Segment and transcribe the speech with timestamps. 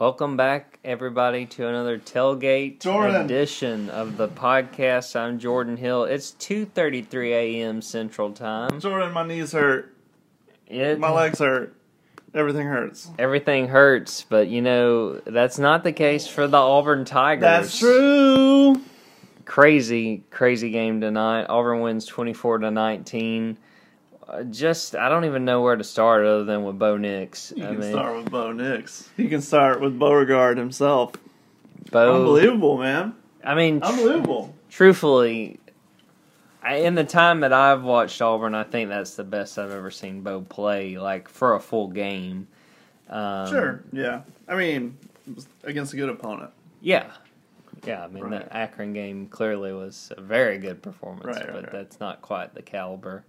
[0.00, 3.20] Welcome back, everybody, to another tailgate Jordan.
[3.20, 5.14] edition of the podcast.
[5.14, 6.04] I'm Jordan Hill.
[6.04, 7.82] It's 2:33 a.m.
[7.82, 8.80] Central Time.
[8.80, 9.94] Jordan, my knees hurt.
[10.66, 11.74] It, My legs hurt.
[12.32, 13.10] Everything hurts.
[13.18, 17.42] Everything hurts, but you know that's not the case for the Auburn Tigers.
[17.42, 18.80] That's true.
[19.44, 21.44] Crazy, crazy game tonight.
[21.50, 23.58] Auburn wins 24 to 19.
[24.50, 27.52] Just, I don't even know where to start other than with Bo Nix.
[27.56, 29.08] You I can mean, start with Bo Nix.
[29.16, 31.12] You can start with Beauregard himself.
[31.90, 32.16] Bo.
[32.16, 33.14] Unbelievable, man.
[33.44, 34.54] I mean, tr- Unbelievable.
[34.68, 35.58] truthfully,
[36.62, 39.90] I, in the time that I've watched Auburn, I think that's the best I've ever
[39.90, 42.46] seen Bo play, like for a full game.
[43.08, 43.82] Um, Sure.
[43.92, 44.22] Yeah.
[44.46, 44.96] I mean,
[45.64, 46.50] against a good opponent.
[46.80, 47.10] Yeah.
[47.84, 48.44] Yeah, I mean, Right.
[48.48, 52.54] the Akron game clearly was a very good performance, Right, right, but that's not quite
[52.54, 53.24] the caliber.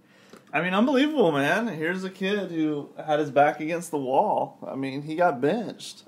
[0.52, 1.68] I mean, unbelievable, man.
[1.68, 4.58] Here's a kid who had his back against the wall.
[4.66, 6.04] I mean, he got benched.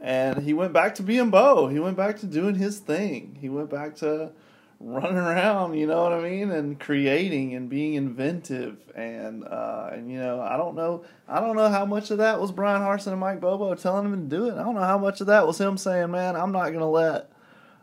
[0.00, 1.68] And he went back to being Bo.
[1.68, 3.38] He went back to doing his thing.
[3.40, 4.32] He went back to
[4.80, 8.76] running around, you know what I mean, and creating and being inventive.
[8.94, 12.40] And uh, and you know, I don't know, I don't know how much of that
[12.40, 14.54] was Bryan Harsin and Mike Bobo telling him to do it.
[14.54, 17.30] I don't know how much of that was him saying, "Man, I'm not gonna let,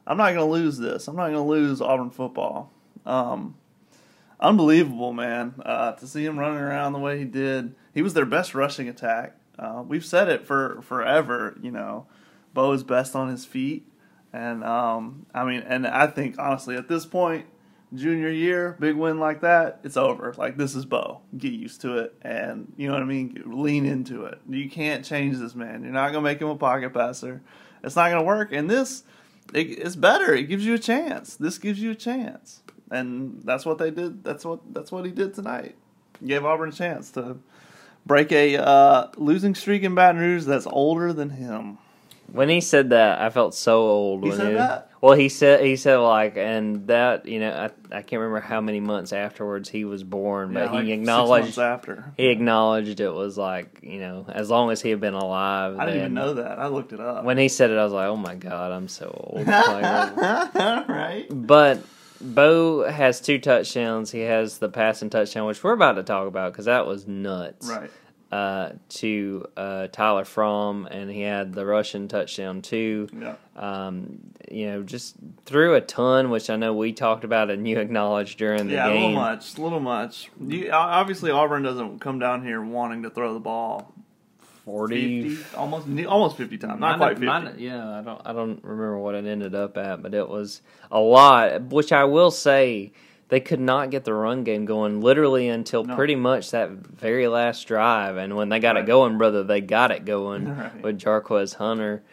[0.06, 1.08] I'm not gonna lose this.
[1.08, 2.72] I'm not gonna lose Auburn football."
[3.06, 3.56] Um,
[4.44, 5.55] unbelievable, man.
[5.66, 8.88] Uh, to see him running around the way he did, he was their best rushing
[8.88, 9.38] attack.
[9.58, 11.58] Uh, we've said it for forever.
[11.61, 12.05] You know,
[12.53, 13.88] Bo is best on his feet,
[14.31, 17.45] and um, I mean, and I think honestly, at this point,
[17.94, 20.33] junior year, big win like that, it's over.
[20.38, 21.22] Like this is Bo.
[21.38, 23.41] Get used to it, and you know what I mean.
[23.45, 24.39] Lean into it.
[24.50, 25.83] You can't change this man.
[25.83, 27.41] You're not gonna make him a pocket passer.
[27.83, 28.52] It's not gonna work.
[28.52, 29.03] And this,
[29.53, 30.33] it, it's better.
[30.33, 31.35] It gives you a chance.
[31.35, 34.23] This gives you a chance, and that's what they did.
[34.23, 35.76] That's what that's what he did tonight.
[36.26, 37.38] Gave Auburn a chance to
[38.06, 41.78] break a uh, losing streak in Baton Rouge that's older than him.
[42.31, 44.23] When he said that, I felt so old.
[44.23, 44.90] He said that?
[45.02, 47.66] Well, he said he said like, and that you know, I
[47.98, 51.59] I can't remember how many months afterwards he was born, but Yeah, like he acknowledged
[51.59, 52.13] after.
[52.16, 55.78] he acknowledged it was like you know, as long as he had been alive.
[55.78, 56.57] I didn't even know that.
[56.57, 57.25] I looked it up.
[57.25, 59.46] When he said it, I was like, oh my god, I'm so old.
[60.88, 61.25] Right?
[61.30, 61.84] But
[62.23, 64.11] Bo has two touchdowns.
[64.11, 67.67] He has the passing touchdown, which we're about to talk about because that was nuts.
[67.67, 67.91] Right.
[68.31, 73.07] Uh, to uh, Tyler Fromm, and he had the Russian touchdown too.
[73.16, 73.35] Yeah.
[73.56, 77.78] Um, you know, just threw a ton, which I know we talked about and you
[77.78, 79.16] acknowledged during the Yeah, a little game.
[79.16, 80.31] much, a little much.
[80.41, 83.93] You, obviously, Auburn doesn't come down here wanting to throw the ball
[84.66, 87.25] Forty, 50, almost almost fifty times, not quite fifty.
[87.25, 90.62] mine- yeah, I don't, I don't remember what it ended up at, but it was
[90.91, 91.63] a lot.
[91.63, 92.94] Which I will say,
[93.28, 95.96] they could not get the run game going literally until No.
[95.96, 98.16] pretty much that very last drive.
[98.16, 98.84] And when they got Right.
[98.85, 100.81] it going, brother, they got it going Right.
[100.81, 102.03] with Jarquez Hunter.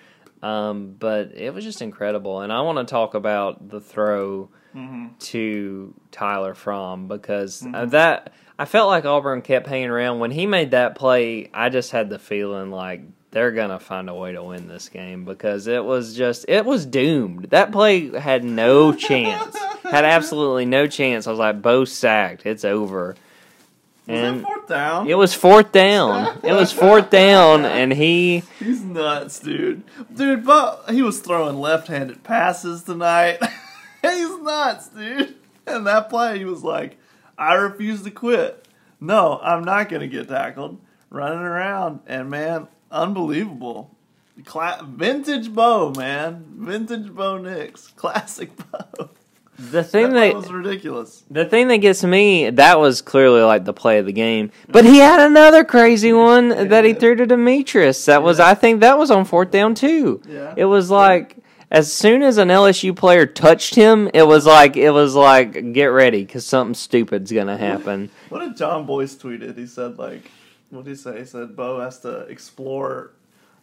[0.43, 5.09] Um, but it was just incredible, and I want to talk about the throw hmm
[5.19, 7.91] to Tyler Fromm because uh, Mhm.
[7.91, 11.49] that I felt like Auburn kept hanging around when he made that play.
[11.55, 13.01] I just had the feeling like
[13.31, 16.85] they're gonna find a way to win this game because it was just it was
[16.85, 17.45] doomed.
[17.45, 21.27] That play had no chance, had absolutely no chance.
[21.27, 23.17] I was like, Bo sacked, it's over.
[24.07, 25.09] Was And it fourth down?
[25.09, 26.41] it was fourth down.
[26.43, 29.85] It was fourth down, and he He's nuts, dude.
[30.15, 33.39] Dude, but he was throwing left-handed passes tonight.
[34.03, 35.37] He's nuts, dude.
[35.67, 36.99] And that play, he was like,
[37.41, 38.69] "I refuse to quit.
[39.01, 40.79] No, I'm not gonna get tackled."
[41.11, 43.97] Running around, and man, unbelievable.
[44.45, 46.45] Cla- vintage Bo, man.
[46.57, 47.89] Vintage Bo Nix.
[47.97, 49.11] Classic Bo.
[49.59, 51.25] the thing that that was ridiculous.
[51.31, 54.51] The thing that gets me, that was clearly like the play of the game.
[54.69, 58.05] But he had another crazy one that he threw to Demetrius.
[58.07, 58.49] That was, Yeah.
[58.49, 60.23] I think, that was on fourth down too.
[60.27, 60.55] Yeah.
[60.57, 61.37] It was like
[61.71, 65.87] as soon as an LSU player touched him, it was like it was like get
[65.87, 68.11] ready because something stupid's gonna happen.
[68.29, 69.59] What did John Boyce tweeted?
[69.59, 70.31] He said like,
[70.71, 71.19] what did he say?
[71.19, 73.13] He said Bo has to explore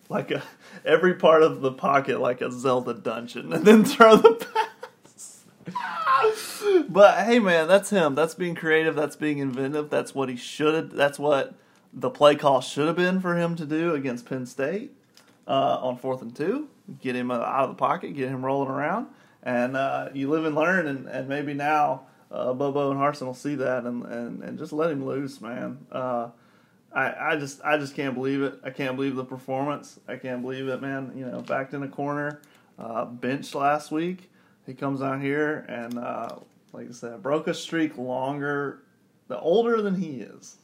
[0.09, 0.43] like a
[0.85, 5.43] every part of the pocket like a Zelda dungeon and then throw the pass.
[6.89, 8.15] but hey, man, that's him.
[8.15, 8.95] That's being creative.
[8.95, 9.89] That's being inventive.
[9.89, 10.91] That's what he should.
[10.91, 11.53] That's what
[11.93, 14.91] the play call should have been for him to do against Penn State
[15.47, 16.69] uh, on fourth and two.
[17.01, 18.15] Get him uh, out of the pocket.
[18.15, 19.07] Get him rolling around.
[19.43, 20.87] And uh, you live and learn.
[20.87, 24.73] And, and maybe now uh, Bobo and Harsin will see that and, and, and just
[24.73, 25.85] let him loose, man.
[25.91, 26.29] Uh,
[26.93, 28.59] I, I just I just can't believe it.
[28.63, 29.99] I can't believe the performance.
[30.07, 31.11] I can't believe it, man.
[31.15, 32.41] You know, backed in a corner,
[32.79, 34.31] uh, benched last week.
[34.65, 36.35] He comes out here and, uh,
[36.73, 38.83] like I said, broke a streak longer,
[39.29, 40.57] the older than he is.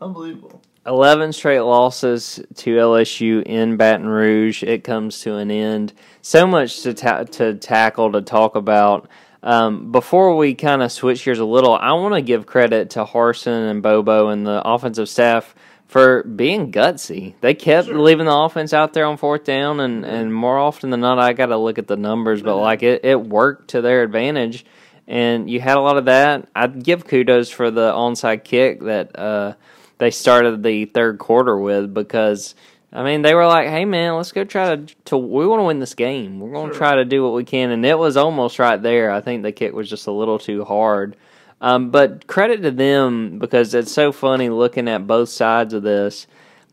[0.00, 0.62] Unbelievable.
[0.88, 4.62] 11 straight losses to LSU in Baton Rouge.
[4.62, 5.92] It comes to an end.
[6.22, 9.08] So much to ta- to tackle to talk about.
[9.42, 13.04] Um, before we kind of switch gears a little, I want to give credit to
[13.04, 15.54] Harsin and Bobo and the offensive staff
[15.86, 17.34] for being gutsy.
[17.40, 17.98] They kept Sure.
[17.98, 21.34] leaving the offense out there on fourth down, and, and more often than not, I
[21.34, 24.64] got to look at the numbers, but like it, it worked to their advantage.
[25.06, 26.48] And you had a lot of that.
[26.54, 29.54] I'd give kudos for the onside kick that uh,
[29.98, 32.54] they started the third quarter with because
[32.92, 35.64] I mean they were like, "Hey man, let's go try to, to we want to
[35.64, 36.40] win this game.
[36.40, 36.78] We're going to Sure.
[36.78, 39.10] try to do what we can." And it was almost right there.
[39.10, 41.16] I think the kick was just a little too hard.
[41.60, 46.26] Um, but credit to them because it's so funny looking at both sides of this.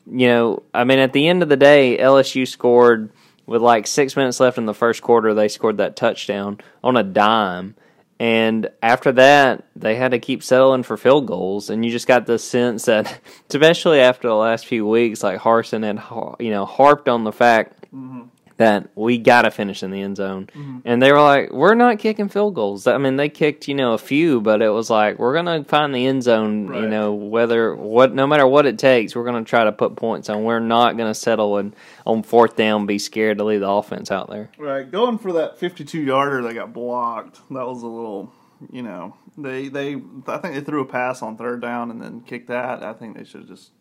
[0.09, 3.09] You know, I mean, at the end of the day, LSU scored
[3.47, 5.33] with like six minutes left in the first quarter.
[5.33, 7.75] They scored that touchdown on a dime.
[8.19, 12.25] And after that, they had to keep settling for field goals, and you just got
[12.25, 13.19] the sense that,
[13.49, 16.01] especially after the last few weeks, like Harsin had,
[16.39, 18.23] you know, harped on the fact mm-hmm.
[18.57, 20.79] That we got to finish in the end zone, mm-hmm.
[20.85, 23.93] and they were like, "We're not kicking field goals." I mean, they kicked, you know,
[23.93, 27.75] a few, but it was like, "We're gonna find the end zone, you know, whether
[27.75, 30.43] what, no matter what it takes, we're gonna try to put points on.
[30.43, 31.75] We're not gonna settle and
[32.05, 35.59] on fourth down, be scared to leave the offense out there." Right, going for that
[35.59, 37.39] 52 yarder that got blocked.
[37.49, 38.31] That was a little,
[38.71, 39.95] you know, they they
[40.27, 42.83] I think they threw a pass on third down and then kicked that.
[42.83, 43.71] I think they should have just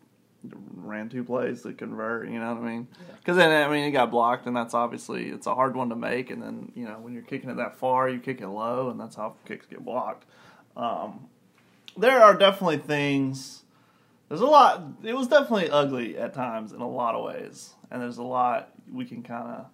[0.75, 2.29] ran two plays to convert.
[2.29, 2.87] You know what I mean?
[3.17, 5.95] Because then I mean it got blocked, and that's obviously it's a hard one to
[5.95, 6.29] make.
[6.29, 8.99] And then you know when you're kicking it that far, you kick it low, and
[8.99, 10.25] that's how kicks get blocked.
[10.75, 11.27] Um,
[11.97, 13.63] there are definitely things.
[14.29, 14.83] There's a lot.
[15.03, 18.71] It was definitely ugly at times in a lot of ways, and there's a lot
[18.91, 19.65] we can kind of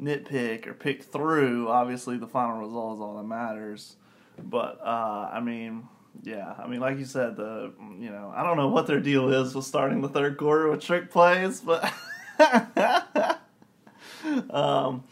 [0.00, 1.68] nitpick or pick through.
[1.68, 3.96] Obviously, the final result is all that matters.
[4.42, 5.88] But uh, I mean,
[6.22, 9.32] yeah, I mean, like you said, the you know, I don't know what their deal
[9.32, 11.92] is with starting the third quarter with trick plays, but
[14.50, 15.04] um,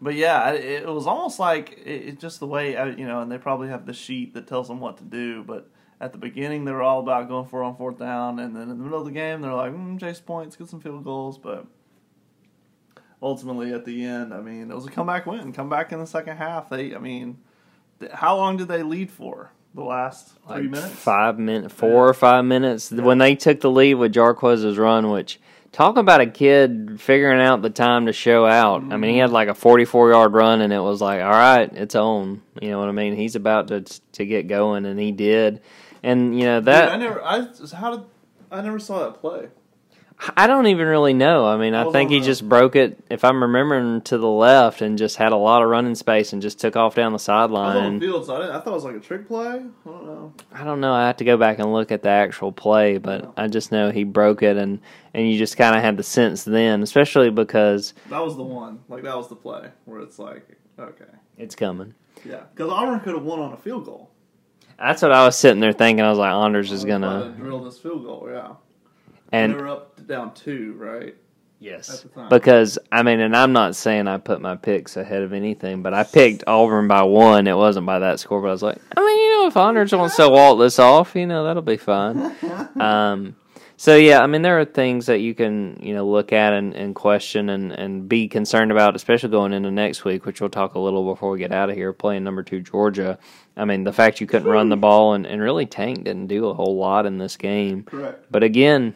[0.00, 3.30] but yeah, it, was almost like it, it just the way I, you know, and
[3.30, 5.70] they probably have the sheet that tells them what to do, but.
[6.00, 8.68] At the beginning, they were all about going for on fourth down, and then in
[8.70, 11.66] the middle of the game, they're like, mm, "Chase points, get some field goals." But
[13.24, 15.52] ultimately at the end, I mean, it was a comeback win.
[15.52, 16.68] Comeback in the second half.
[16.68, 17.38] They, I mean,
[18.12, 19.52] how long did they lead for?
[19.74, 20.94] The last three like minutes.
[20.94, 22.92] five minutes, four or five minutes.
[22.92, 25.40] When they took the lead with Jarquez's run, which
[25.72, 28.84] talk about a kid figuring out the time to show out.
[28.92, 31.70] I mean, he had like a forty-four yard run, and it was like, all right,
[31.72, 32.40] it's on.
[32.62, 33.16] You know what I mean?
[33.16, 35.60] He's about to to get going, and he did.
[36.04, 37.24] And you know Dude, I never.
[37.24, 38.06] I how did
[38.52, 39.48] I never saw that play.
[40.36, 41.44] I don't even really know.
[41.44, 42.98] I mean, I think on he just broke it.
[43.10, 46.40] If I'm remembering to the left, and just had a lot of running space, and
[46.40, 47.76] just took off down the I was sideline.
[47.76, 49.46] on the field, so I, didn't, I thought it was like a trick play.
[49.48, 50.32] I don't know.
[50.52, 50.94] I don't know.
[50.94, 53.90] I have to go back and look at the actual play, but I just know
[53.90, 54.80] he broke it, and
[55.12, 58.80] and you just kind of had the sense then, especially because That was the one.
[58.88, 60.46] Like that was the play where it's like,
[60.78, 61.04] okay,
[61.36, 61.94] it's coming.
[62.24, 64.10] yeah, because Auburn could have won on a field goal.
[64.78, 66.04] That's what I was sitting there thinking.
[66.04, 68.28] I was like, Anders is gonna, to drill this field goal.
[68.32, 68.54] Yeah,
[69.32, 71.16] and we were up down two, right?
[71.60, 75.82] Yes, because I mean, and I'm not saying I put my picks ahead of anything,
[75.82, 77.46] but I picked Auburn by one.
[77.46, 79.92] It wasn't by that score, but I was like, I mean, you know, if Anders
[79.92, 82.34] wants to walt this off, you know, that'll be fine.
[82.78, 83.36] Um,
[83.76, 86.74] so yeah, I mean, there are things that you can you know look at and,
[86.74, 90.74] and question and, and be concerned about, especially going into next week, which we'll talk
[90.74, 91.92] a little before we get out of here.
[91.92, 93.18] Playing number two Georgia,
[93.56, 96.46] I mean, the fact you couldn't run the ball and, and really Tank didn't do
[96.46, 97.84] a whole lot in this game.
[97.84, 98.26] Correct.
[98.30, 98.94] But again,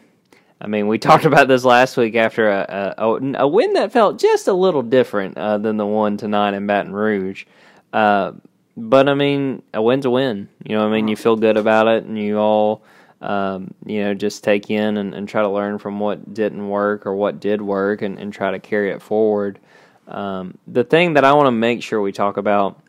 [0.61, 4.19] I mean, we talked about this last week after a, a, a- win that felt
[4.19, 7.45] just a little different uh, than the one tonight in Baton Rouge.
[7.93, 8.33] Uh,
[8.77, 10.49] but I mean, a win's a win.
[10.63, 12.81] You know, what I mean, you feel good about it, and you all,
[13.21, 17.05] um, you know, just take in and, and try to learn from what didn't work
[17.05, 19.59] or what did work, and, and try to carry it forward.
[20.07, 22.79] Um, the thing that I want to make sure we talk about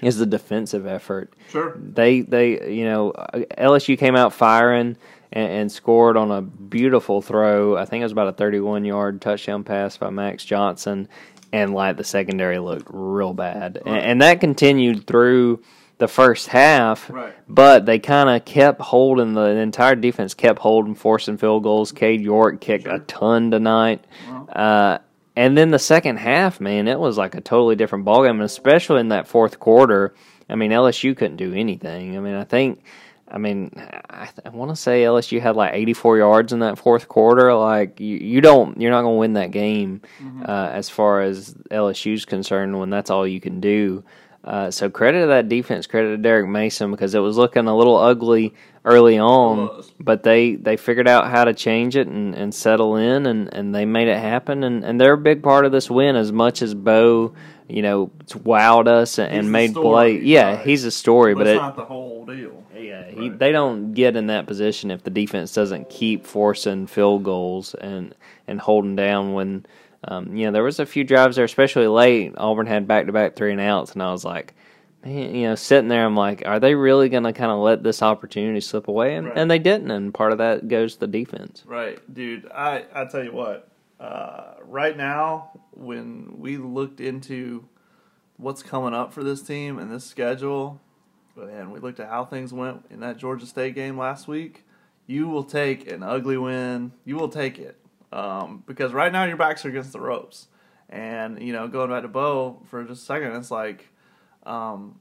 [0.00, 1.76] is the defensive effort Sure.
[1.76, 3.12] they they you know
[3.58, 4.96] LSU came out firing
[5.32, 7.76] and, and scored on a beautiful throw.
[7.76, 11.08] I think it was about a 31 yard touchdown pass by Max Johnson,
[11.52, 15.62] and like the secondary looked real bad, and, and that continued through
[15.98, 17.10] the first half.
[17.10, 17.34] Right.
[17.48, 21.92] But they kind of kept holding the, the entire defense kept holding, forcing field goals.
[21.92, 24.04] Cade York kicked a ton tonight.
[24.48, 24.98] Uh,
[25.36, 29.00] and then the second half, man, it was like a totally different ballgame, and especially
[29.00, 30.14] in that fourth quarter.
[30.48, 32.16] I mean, LSU couldn't do anything.
[32.16, 32.82] I mean, I think,
[33.30, 33.72] I mean,
[34.10, 37.54] I, I want to say LSU had like 84 yards in that fourth quarter.
[37.54, 40.02] Like, you, you don't, you're not going to win that game
[40.44, 44.02] uh, as far as LSU's concerned when that's all you can do.
[44.44, 47.76] Uh, so credit to that defense, credit to Derek Mason because it was looking a
[47.76, 48.54] little ugly
[48.84, 53.26] early on, but they, they figured out how to change it and, and settle in,
[53.26, 54.64] and, and they made it happen.
[54.64, 57.34] And, and they're a big part of this win as much as Bo,
[57.68, 60.24] you know, wowed us and, made story, play.
[60.24, 60.66] Yeah, right.
[60.66, 62.57] he's a story, But but it's it, not the whole deal.
[63.28, 63.38] Yeah, Right.
[63.38, 68.14] they don't get in that position if the defense doesn't keep forcing field goals and
[68.46, 69.66] and holding down when
[70.04, 72.34] um, you know there was a few drives there, especially late.
[72.36, 74.54] Auburn had back to back three and outs, and I was like,
[75.04, 77.82] man, you know, sitting there, I'm like, are they really going to kind of let
[77.82, 79.16] this opportunity slip away?
[79.16, 79.36] And, Right.
[79.38, 81.64] and they didn't, and part of that goes to the defense.
[81.66, 82.48] Right, dude.
[82.54, 83.68] I I tell you what.
[84.00, 87.64] Uh, right now, when we looked into
[88.36, 90.80] what's coming up for this team and this schedule,
[91.38, 94.64] and we looked at how things went in that Georgia State game last week,
[95.06, 96.92] you will take an ugly win.
[97.04, 97.78] You will take it
[98.12, 100.48] um, because right now your backs are against the ropes.
[100.88, 103.88] And you know, going back to Bo for just a second, it's like.
[104.44, 105.00] Um,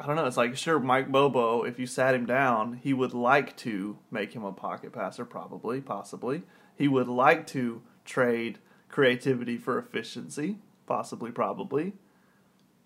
[0.00, 0.24] I don't know.
[0.24, 1.62] It's like sure, Mike Bobo.
[1.62, 5.82] If you sat him down, he would like to make him a pocket passer, probably,
[5.82, 6.42] possibly.
[6.74, 8.58] He would like to trade
[8.88, 10.56] creativity for efficiency,
[10.86, 11.92] possibly, probably.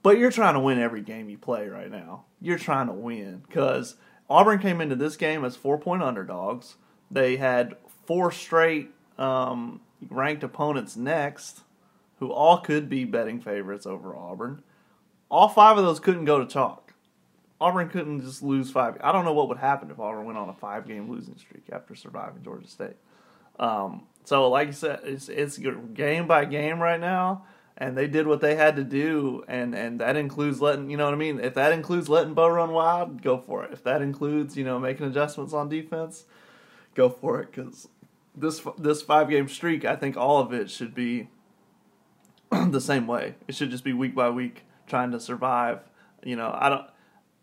[0.04, 2.26] But you're trying to win every game you play right now.
[2.38, 3.96] You're trying to win because
[4.28, 6.76] Auburn came into this game as four point underdogs.
[7.10, 9.80] They had four straight um,
[10.10, 11.62] ranked opponents next,
[12.18, 14.62] who all could be betting favorites over Auburn.
[15.30, 16.92] All five of those couldn't go to chalk.
[17.58, 18.98] Auburn couldn't just lose five.
[19.02, 21.64] I don't know what would happen if Auburn went on a five game losing streak
[21.72, 22.96] after surviving Georgia State.
[23.58, 25.58] Um, so, like I said, it's it's
[25.94, 27.46] game by game right now,
[27.76, 31.06] and they did what they had to do, and and that includes letting you know
[31.06, 31.40] what I mean.
[31.40, 33.72] If that includes letting Bo run wild, go for it.
[33.72, 36.24] If that includes you know making adjustments on defense,
[36.94, 37.50] go for it.
[37.50, 37.88] Because
[38.36, 41.28] this this five game streak, I think all of it should be
[42.50, 43.34] the same way.
[43.48, 45.80] It should just be week by week trying to survive.
[46.22, 46.86] You know, I don't.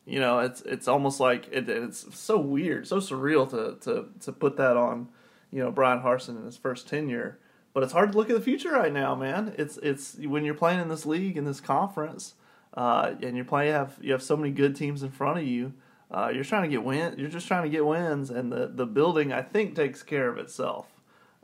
[0.05, 4.31] You know, it's it's almost like it, it's so weird, so surreal to to to
[4.31, 5.09] put that on.
[5.51, 7.37] You know, Bryan Harsin in his first tenure,
[7.73, 9.53] but it's hard to look at the future right now, man.
[9.57, 12.35] It's it's when you're playing in this league in this conference,
[12.73, 15.73] uh, and you're playing have you have so many good teams in front of you.
[16.09, 17.15] Uh, you're trying to get win.
[17.17, 20.37] You're just trying to get wins, and the the building I think takes care of
[20.37, 20.87] itself.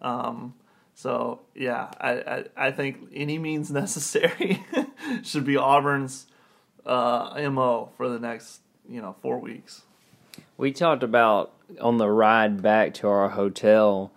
[0.01, 0.53] Um,
[0.93, 4.65] so yeah, I, I, I think any means necessary
[5.23, 6.27] should be Auburn's
[6.85, 9.83] uh, mo for the next you know four weeks.
[10.57, 14.11] We talked about on the ride back to our hotel,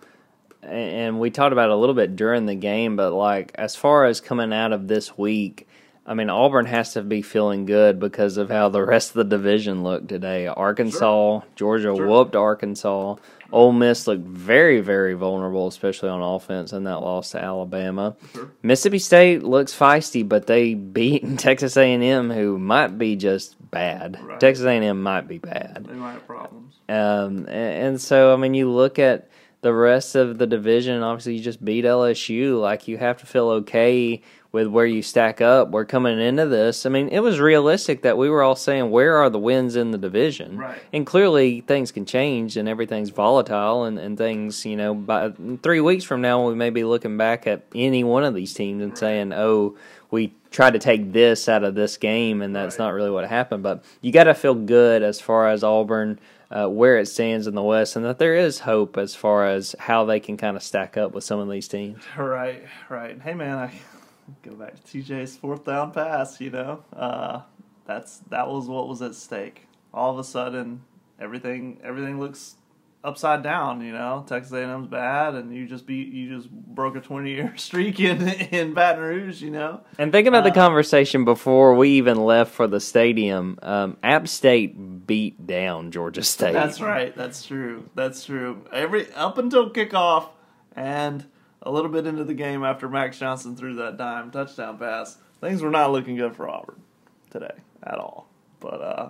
[0.63, 4.05] and we talked about it a little bit during the game, but like as far
[4.05, 5.67] as coming out of this week,
[6.05, 9.23] I mean Auburn has to be feeling good because of how the rest of the
[9.35, 10.47] division looked today.
[10.47, 12.07] Arkansas, Georgia Sure.
[12.07, 13.15] whooped Arkansas.
[13.53, 18.15] Ole Miss looked very, very vulnerable, especially on offense in that loss to Alabama.
[18.33, 18.49] Sure.
[18.63, 24.17] Mississippi State looks feisty, but they beat Texas A&M, who might be just bad.
[24.23, 24.39] Right.
[24.39, 25.85] Texas A&M might be bad.
[25.89, 26.75] They might have problems.
[26.87, 29.29] Um, and, and so, I mean, you look at
[29.61, 31.01] the rest of the division.
[31.03, 32.59] Obviously, you just beat LSU.
[32.59, 35.69] Like you have to feel okay with where you stack up.
[35.69, 36.85] We're coming into this.
[36.85, 39.91] I mean, it was realistic that we were all saying, "Where are the wins in
[39.91, 40.77] the division?" Right.
[40.91, 44.65] And clearly, things can change, and everything's volatile, and, and things.
[44.65, 45.31] You know, by
[45.63, 48.81] three weeks from now, we may be looking back at any one of these teams
[48.83, 49.75] and saying, "Oh."
[50.13, 52.83] We tried to take this out of this game, and that's Right.
[52.87, 53.63] not really what happened.
[53.63, 56.19] But you got to feel good as far as Auburn,
[56.51, 59.75] uh, where it stands in the West, and that there is hope as far as
[59.79, 62.03] how they can kind of stack up with some of these teams.
[62.17, 63.19] Right, right.
[63.21, 63.73] Hey man, I
[64.43, 66.41] go back to TJ's fourth down pass.
[66.41, 67.41] You know, uh,
[67.85, 69.67] that's that was what was at stake.
[69.93, 70.83] All of a sudden,
[71.19, 72.55] everything everything looks
[73.03, 73.81] upside down.
[73.81, 77.53] You know, Texas A&M's bad, and you just beat you just broke a twenty year
[77.57, 79.41] streak in in Baton Rouge.
[79.41, 83.57] You know, And think about the Uh, conversation before we even left for the stadium.
[83.61, 86.53] Um, App State beat down Georgia State.
[86.53, 87.15] That's right.
[87.15, 87.89] That's true.
[87.95, 88.65] That's true.
[88.71, 90.29] Every up until kickoff
[90.75, 91.25] and
[91.63, 95.61] a little bit into the game after Max Johnson threw that dime touchdown pass, things
[95.61, 96.81] were not looking good for Auburn
[97.29, 97.51] today
[97.83, 98.27] at all.
[98.59, 99.09] But uh,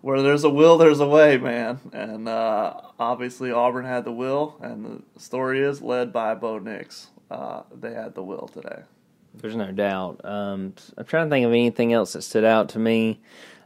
[0.00, 1.80] where there's a will, there's a way, man.
[1.92, 7.08] And uh, obviously Auburn had the will, and the story is led by Bo Nix.
[7.30, 8.82] Uh, they had the will today.
[9.34, 10.20] There's no doubt.
[10.24, 13.20] Um, I'm trying to think of anything else that stood out to me.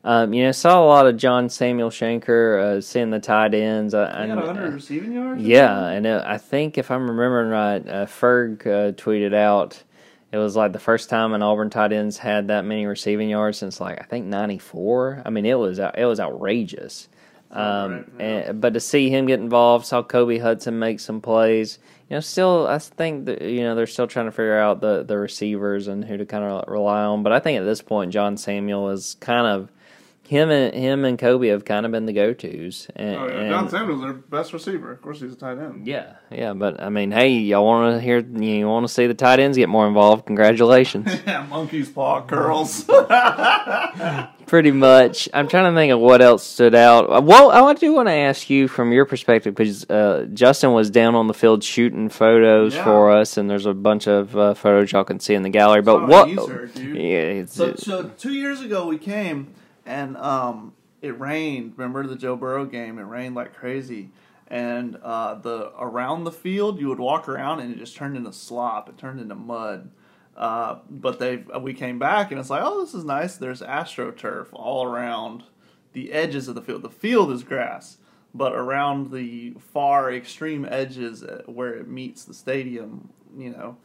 [0.04, 3.94] Um, you know, saw a lot of John Samuel Shenker uh, seeing the tight ends.
[3.94, 5.42] Uh, They and, got 100 uh, receiving yards.
[5.42, 9.84] Yeah, and it, I think if I'm remembering right, uh, Ferg uh, tweeted out
[10.32, 13.58] it was like the first time an Auburn tight ends had that many receiving yards
[13.58, 15.22] since like I think '94.
[15.26, 17.08] I mean, it was it was outrageous.
[17.50, 18.24] Um, right, yeah.
[18.24, 21.78] and, but to see him get involved, saw Kobe Hudson make some plays.
[22.08, 25.02] You know, still, I think that you know they're still trying to figure out the
[25.02, 27.22] the receivers and who to kind of rely on.
[27.22, 29.70] But I think at this point, John Samuel is kind of
[30.28, 32.88] him and him and Kobe have kind of been the go tos.
[32.96, 33.32] And, Oh, yeah.
[33.40, 34.92] and- John Samuel's their best receiver.
[34.92, 35.86] Of course, he's a tight end.
[35.86, 38.18] yeah, yeah, but I mean, hey, y'all want to hear?
[38.20, 40.26] You want to see the tight ends get more involved?
[40.26, 41.08] Congratulations.
[41.26, 42.84] Yeah, monkey's paw curls.
[44.46, 45.28] Pretty much.
[45.32, 47.10] I'm trying to think of what else stood out.
[47.10, 50.90] Uh, Well, I do want to ask you from your perspective because uh, Justin was
[50.90, 52.84] down on the field shooting photos Yeah.
[52.84, 55.80] for us, and there's a bunch of uh, photos y'all can see in the gallery.
[55.82, 56.28] But what?
[56.28, 56.96] Easter, dude.
[56.96, 57.02] Yeah,
[57.42, 59.54] it's, So, so two years ago we came
[59.86, 61.74] and um, it rained.
[61.76, 62.98] Remember the Joe Burrow game?
[62.98, 64.10] It rained like crazy,
[64.48, 68.32] and uh, the around the field you would walk around and it just turned into
[68.32, 68.88] slop.
[68.88, 69.90] It turned into mud.
[70.36, 73.36] Uh, but they we came back and it's like, oh, this is nice.
[73.36, 75.44] There's astroturf all around
[75.92, 76.82] the edges of the field.
[76.82, 77.98] The field is grass,
[78.34, 83.76] but around the far extreme edges uh, where it meets the stadium, you know,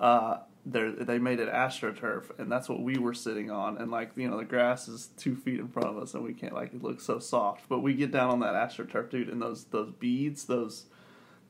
[0.00, 3.78] uh, they made it astroturf, and that's what we were sitting on.
[3.78, 6.34] And like you know, the grass is two feet in front of us, and we
[6.34, 7.68] can't like it looks so soft.
[7.68, 10.84] But we get down on that astroturf, dude, and those those beads, those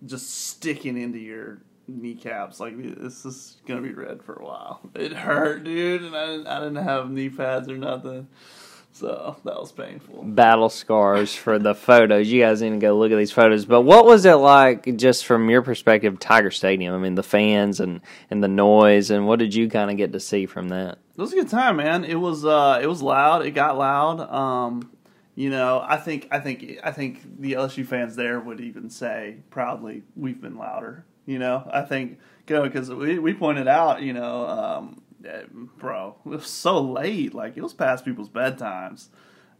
[0.06, 2.58] just sticking into your kneecaps.
[2.58, 4.80] Like this is gonna be red for a while.
[4.94, 8.28] It hurt, dude, and I didn't, I didn't have knee pads or nothing,
[8.92, 10.22] so that was painful.
[10.22, 12.28] battle scars for the photos.
[12.28, 13.64] You guys need to go look at these photos.
[13.64, 16.94] But what was it like, just from your perspective, Tiger Stadium?
[16.94, 20.12] I mean, the fans and and the noise, and what did you kind of get
[20.12, 20.98] to see from that?
[21.16, 22.04] It was a good time, man.
[22.04, 23.44] It was uh, it was loud.
[23.46, 24.20] It got loud.
[24.30, 24.90] Um,
[25.34, 29.36] you know, I think I think I think the LSU fans there would even say
[29.50, 34.12] proudly, "We've been louder." You know, I think go because we we pointed out, you
[34.12, 35.01] know, um,
[35.78, 37.34] bro, it was so late.
[37.34, 39.08] Like it was past people's bedtimes,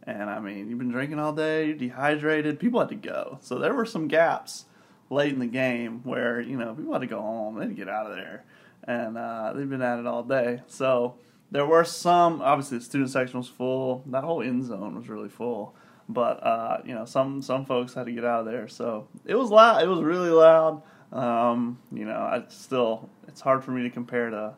[0.03, 2.59] and I mean, you've been drinking all day, you're dehydrated.
[2.59, 4.65] People had to go, so there were some gaps
[5.09, 7.75] late in the game where you know people had to go home, they had to
[7.75, 8.43] get out of there,
[8.83, 10.61] and uh, they've been at it all day.
[10.67, 11.15] So
[11.53, 12.41] there were some.
[12.41, 14.03] Obviously, the student section was full.
[14.07, 15.75] That whole end zone was really full.
[16.09, 18.67] But uh, you know, some some folks had to get out of there.
[18.67, 19.83] So it was loud.
[19.83, 20.81] It was really loud.
[21.11, 24.55] Um, you know, I still it's hard for me to compare to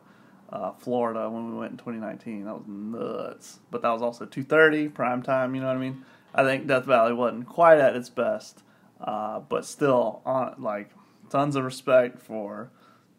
[0.56, 2.44] uh, Florida when we went in 2019.
[2.44, 3.58] That was nuts.
[3.70, 5.54] But that was also 2:30 prime time.
[5.54, 6.04] You know what I mean?
[6.34, 8.62] I think Death Valley wasn't quite at its best,
[9.00, 10.90] uh, but still, on like
[11.30, 12.70] tons of respect for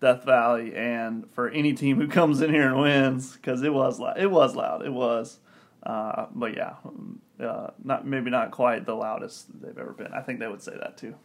[0.02, 4.00] Death Valley and for any team who comes in here and wins because it was
[4.00, 4.20] loud.
[4.20, 4.86] It was loud.
[4.86, 5.40] It was.
[5.84, 6.74] Uh, but yeah,
[7.40, 10.14] uh, not maybe not quite the loudest they've ever been.
[10.14, 11.16] I think they would say that too.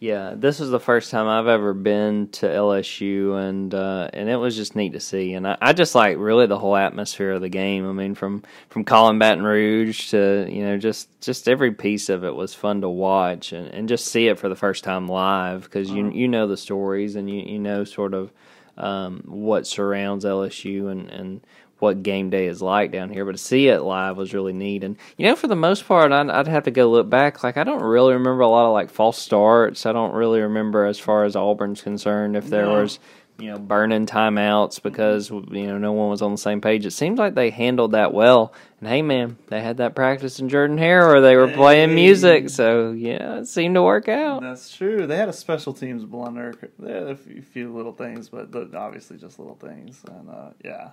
[0.00, 4.36] Yeah, this is the first time I've ever been to LSU, and uh, and it
[4.36, 5.32] was just neat to see.
[5.32, 7.88] And I, I just like really the whole atmosphere of the game.
[7.88, 12.24] I mean, from from calling Baton Rouge to you know just just every piece of
[12.24, 15.62] it was fun to watch and, and just see it for the first time live
[15.62, 18.30] because you you know the stories and you you know sort of
[18.76, 21.40] um, what surrounds LSU and and
[21.84, 24.82] what game day is like down here, but to see it live was really neat.
[24.82, 27.44] And you know, for the most part, I'd, I'd have to go look back.
[27.44, 29.86] Like I don't really remember a lot of like false starts.
[29.86, 32.82] I don't really remember as far as Auburn's concerned if there No.
[32.82, 32.98] was
[33.36, 36.86] you know burning timeouts because you know no one was on the same page.
[36.86, 38.52] It seems like they handled that well.
[38.78, 42.48] And hey, man, they had that practice in Jordan Hare where they were playing music,
[42.48, 44.42] so yeah, it seemed to work out.
[44.42, 45.06] That's true.
[45.08, 46.52] They had a special teams blunder.
[46.78, 50.00] They had a few, few little things, but obviously just little things.
[50.06, 50.90] And uh, yeah,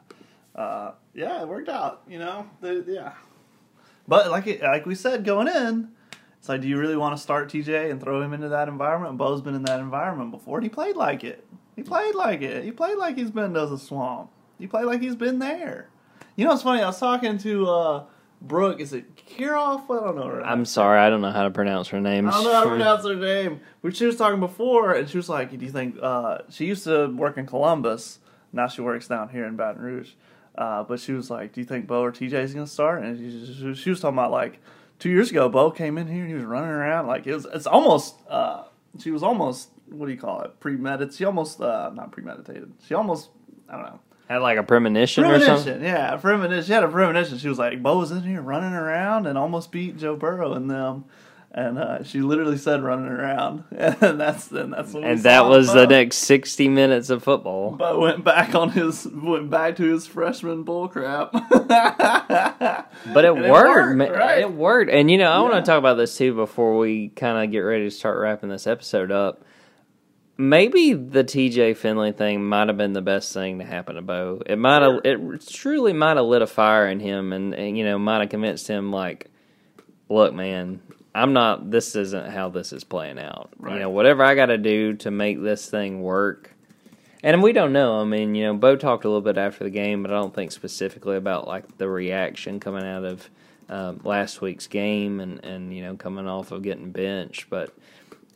[0.55, 2.01] uh, yeah, it worked out.
[2.07, 3.13] You know, They- yeah.
[4.07, 5.89] But like it, like we said going in,
[6.39, 9.17] it's like, do you really want to start TJ and throw him into that environment?
[9.17, 11.45] Bo's been in that environment before, and he played like it.
[11.75, 12.63] He played like it.
[12.63, 14.31] He played like he's been to the swamp.
[14.59, 15.89] He played like he's been there.
[16.35, 16.81] You know, it's funny.
[16.81, 18.03] I was talking to uh,
[18.41, 18.79] Brooke.
[18.79, 19.83] Is it Kiroff?
[19.85, 20.27] I don't know.
[20.27, 22.27] her I'm sorry, I don't know how to pronounce her name.
[22.27, 23.61] I don't know how to pronounce her name.
[23.81, 26.83] But she was talking before, and she was like, "Do you think uh, she used
[26.85, 28.19] to work in Columbus?
[28.51, 30.11] Now she works down here in Baton Rouge."
[30.55, 33.17] Uh, but she was like, "Do you think Bo or TJ is gonna start?" And
[33.17, 34.59] she, she, was talking about like
[34.99, 37.45] two years ago, Bo came in here and he was running around like it was.
[37.53, 38.15] It's almost.
[38.29, 38.63] Uh,
[38.99, 39.69] she was almost.
[39.89, 40.59] What do you call it?
[40.59, 41.15] Premeditated.
[41.15, 42.73] She almost uh, not premeditated.
[42.85, 43.29] She almost.
[43.69, 43.99] I don't know.
[44.27, 45.73] Had like a premonition, or something.
[45.73, 46.63] Premonition, yeah, premonition.
[46.65, 47.37] She had a premonition.
[47.37, 50.69] She was like, Bo was in here running around and almost beat Joe Burrow and
[50.69, 51.05] them.
[51.53, 55.85] And uh, she literally said running around, and that's and that's And that was the
[55.85, 57.71] next sixty minutes of football.
[57.71, 61.33] But went back on his went back to his freshman bull crap.
[63.13, 64.39] But it And it worked, worked, right?
[64.39, 64.91] It worked.
[64.91, 67.59] And you know, I want to talk about this too before we kind of get
[67.59, 69.43] ready to start wrapping this episode up.
[70.37, 74.41] Maybe the TJ Finley thing might have been the best thing to happen to Bo.
[74.45, 77.83] It might have, it truly might have lit a fire in him, and, and you
[77.83, 79.29] know, might have convinced him like,
[80.09, 80.81] look, man,
[81.13, 81.71] I'm not.
[81.71, 83.49] This isn't how this is playing out.
[83.57, 83.73] Right.
[83.73, 86.53] You know, whatever I got to do to make this thing work.
[87.23, 88.01] And we don't know.
[88.01, 90.33] I mean, you know, Bo talked a little bit after the game, but I don't
[90.33, 93.29] think specifically about like the reaction coming out of
[93.71, 97.49] um, last week's game and and you know coming off of getting benched.
[97.49, 97.73] But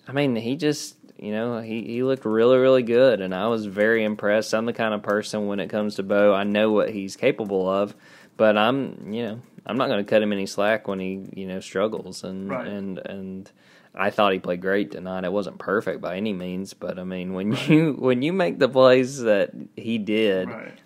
[0.07, 3.65] I mean, he just you know he he looked really really good, and I was
[3.65, 4.53] very impressed.
[4.53, 7.69] I'm the kind of person when it comes to Bo, I know what he's capable
[7.69, 7.95] of,
[8.37, 11.47] but I'm you know I'm not going to cut him any slack when he you
[11.47, 12.67] know struggles and Right.
[12.67, 13.51] and and
[13.93, 15.23] I thought he played great tonight.
[15.23, 18.69] It wasn't perfect by any means, but I mean when you when you make the
[18.69, 20.77] plays that he did Right.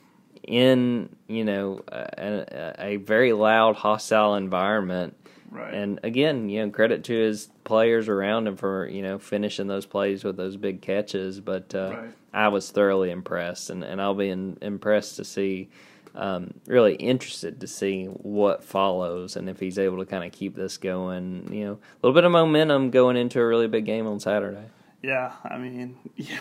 [0.44, 5.16] in you know a, a, a very loud hostile environment.
[5.52, 5.74] Right.
[5.74, 9.88] And again, you know, credit to his players around him for you know finishing those
[9.88, 11.40] plays with those big catches.
[11.40, 12.10] But uh, Right.
[12.32, 15.70] I was thoroughly impressed, and, and I'll be in, impressed to see,
[16.16, 20.56] um, really interested to see what follows, and if he's able to kind of keep
[20.56, 21.50] this going.
[21.52, 24.66] You know, a little bit of momentum going into a really big game on Saturday.
[25.02, 26.40] yeah, I mean, yeah,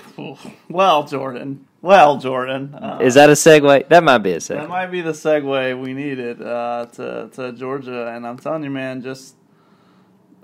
[0.68, 1.66] well, Jordan.
[1.80, 2.74] Well, Jordan.
[2.74, 3.88] Uh, Is that a segue?
[3.88, 4.56] That might be a segue.
[4.56, 8.70] That might be the segue we needed uh, to to Georgia, and I'm telling you,
[8.70, 9.36] man, just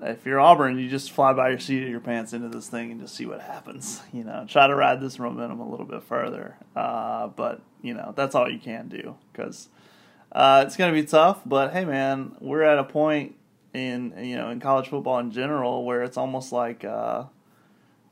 [0.02, 2.90] if you're Auburn, you just fly by your seat of your pants into this thing
[2.90, 4.00] and just see what happens.
[4.12, 8.12] You know, try to ride this momentum a little bit further, uh, but you know
[8.16, 9.68] that's all you can do because
[10.32, 11.40] uh, it's going to be tough.
[11.46, 13.36] But hey, man, we're at a point
[13.72, 17.24] in you know in college football in general where it's almost like uh,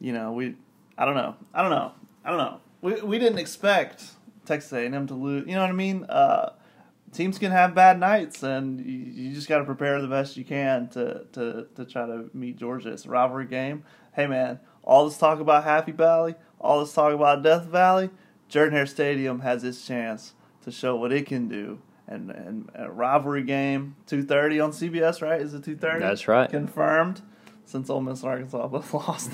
[0.00, 0.56] you know we
[0.98, 1.92] I don't know I don't know
[2.24, 4.04] I don't know we we didn't expect
[4.44, 5.46] Texas A&M to lose.
[5.46, 6.04] You know what I mean?
[6.08, 6.50] Uh,
[7.12, 8.98] teams can have bad nights, and you,
[9.28, 12.56] you just got to prepare the best you can to, to to try to meet
[12.56, 12.90] Georgia.
[12.92, 13.84] It's a rivalry game.
[14.14, 18.10] Hey man, all this talk about Happy Valley, all this talk about Death Valley,
[18.48, 21.80] Jordan Hare Stadium has its chance to show what it can do.
[22.08, 25.40] And, and a rivalry game, two thirty on CBS, right?
[25.40, 26.00] Is it two thirty?
[26.00, 26.50] That's right.
[26.50, 27.22] confirmed
[27.64, 29.30] since Ole Miss and Arkansas both lost.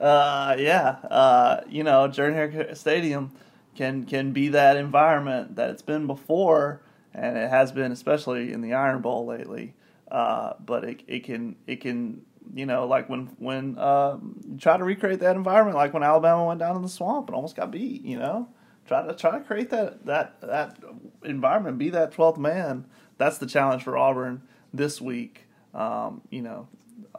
[0.00, 3.32] Uh, yeah, uh, you know, Jordan Hare Stadium
[3.74, 6.80] can can be that environment that it's been before,
[7.14, 9.74] and it has been especially in the Iron Bowl lately.
[10.10, 12.22] Uh, but it it can it can
[12.54, 16.44] you know like when when uh, you try to recreate that environment, like when Alabama
[16.44, 18.02] went down in the swamp and almost got beat.
[18.02, 18.48] You know,
[18.86, 20.78] try to try to create that that that
[21.22, 22.86] environment, be that twelfth man.
[23.16, 25.46] That's the challenge for Auburn this week.
[25.72, 26.68] Um, you know,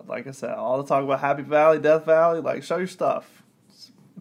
[0.07, 3.43] like I said, all the talk about Happy Valley, Death Valley, like show your stuff,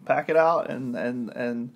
[0.05, 1.75] pack it out, and and and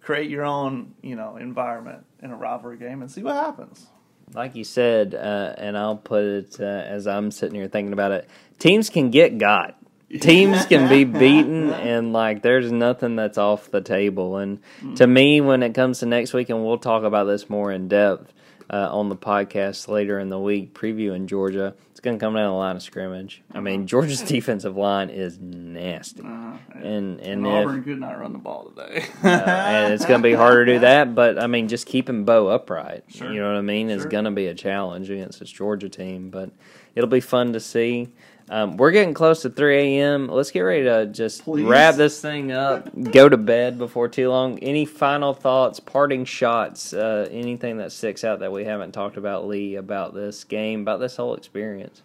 [0.00, 3.86] create your own you know environment in a rivalry game and see what happens.
[4.34, 8.12] like you said, uh, and I'll put it uh, as I'm sitting here thinking about
[8.12, 8.28] it.
[8.58, 9.76] Teams can get got.
[10.20, 14.36] Teams can be beaten, and like there's nothing that's off the table.
[14.36, 14.60] And
[14.96, 17.88] to me, when it comes to next week, and we'll talk about this more in
[17.88, 18.32] depth
[18.70, 22.50] uh, on the podcast later in the week, previewing Georgia, it's going to come down
[22.50, 23.42] the line of scrimmage.
[23.54, 28.18] I mean, Georgia's defensive line is nasty, Uh, and and and if, Auburn could not
[28.18, 31.14] run the ball today, uh, and it's going to be harder to do that.
[31.14, 33.32] But I mean, just keeping Bo upright, Sure.
[33.32, 36.30] you know what I mean, is going to be a challenge against this Georgia team.
[36.30, 36.50] But
[36.94, 38.08] it'll be fun to see.
[38.48, 40.28] Um, we're getting close to 3 a.m.
[40.28, 41.64] Let's get ready to just Please.
[41.64, 44.60] wrap this thing up, go to bed before too long.
[44.60, 49.48] Any final thoughts, parting shots, uh, anything that sticks out that we haven't talked about,
[49.48, 52.02] Lee, about this game, about this whole experience?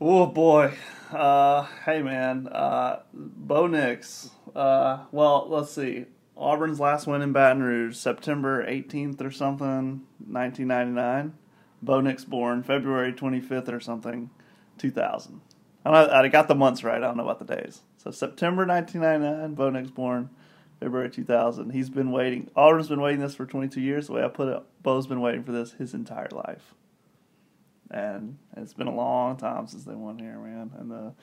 [0.00, 0.72] Oh boy.
[1.12, 2.48] Uh, hey man.
[2.48, 4.30] Uh, Bo Nix.
[4.54, 6.06] Uh, well, let's see.
[6.36, 11.34] Auburn's last win in Baton Rouge, September 18th or something, 1999.
[11.82, 14.30] Bo Nix born February 25th or something,
[14.78, 15.40] 2000.
[15.86, 16.96] I, know, I got the months right.
[16.96, 17.82] I don't know about the days.
[17.96, 20.30] So September 1999, Bo Nix born
[20.80, 21.70] February 2000.
[21.70, 22.50] He's been waiting.
[22.56, 24.06] Auburn's been waiting this for 22 years.
[24.06, 26.74] The way I put it, Bo's been waiting for this his entire life
[27.90, 30.72] and it's been a long time since they won here, man.
[30.78, 31.14] And the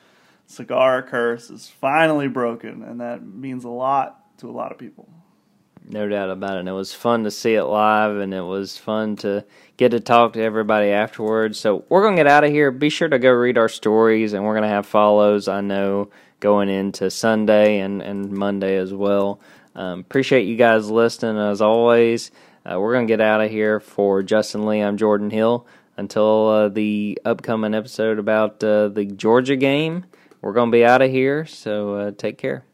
[0.46, 5.08] cigar curse is finally broken, and that means a lot to a lot of people.
[5.86, 6.60] No doubt about it.
[6.60, 9.44] And it was fun to see it live, and it was fun to
[9.76, 11.60] get to talk to everybody afterwards.
[11.60, 12.70] So we're going to get out of here.
[12.70, 16.10] Be sure to go read our stories, and we're going to have follows, I know,
[16.40, 19.40] going into Sunday and, and Monday as well.
[19.74, 22.30] Um, appreciate you guys listening as always.
[22.64, 24.80] Uh, we're going to get out of here for Justin Lee.
[24.80, 25.66] I'm Jordan Hill.
[25.96, 30.06] Until uh, the upcoming episode about uh, the Georgia game,
[30.40, 31.46] we're going to be out of here.
[31.46, 32.64] So uh, take care.